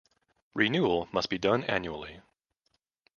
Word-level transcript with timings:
Renewal 0.55 1.07
must 1.11 1.29
be 1.29 1.37
done 1.37 1.63
annually. 1.65 2.21